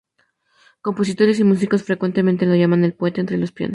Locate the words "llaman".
2.55-2.83